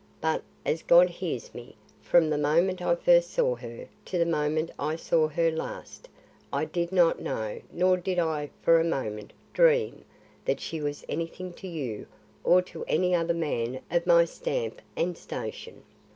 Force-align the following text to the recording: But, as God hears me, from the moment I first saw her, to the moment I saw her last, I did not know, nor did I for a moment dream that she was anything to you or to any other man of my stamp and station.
But, 0.19 0.41
as 0.65 0.81
God 0.81 1.11
hears 1.11 1.53
me, 1.53 1.75
from 2.01 2.31
the 2.31 2.37
moment 2.39 2.81
I 2.81 2.95
first 2.95 3.29
saw 3.29 3.53
her, 3.57 3.87
to 4.05 4.17
the 4.17 4.25
moment 4.25 4.71
I 4.79 4.95
saw 4.95 5.27
her 5.27 5.51
last, 5.51 6.09
I 6.51 6.65
did 6.65 6.91
not 6.91 7.21
know, 7.21 7.61
nor 7.71 7.97
did 7.97 8.17
I 8.17 8.49
for 8.63 8.79
a 8.79 8.83
moment 8.83 9.31
dream 9.53 10.03
that 10.45 10.59
she 10.59 10.81
was 10.81 11.05
anything 11.07 11.53
to 11.53 11.67
you 11.67 12.07
or 12.43 12.63
to 12.63 12.83
any 12.87 13.13
other 13.13 13.35
man 13.35 13.79
of 13.91 14.07
my 14.07 14.25
stamp 14.25 14.81
and 14.95 15.15
station. 15.15 15.83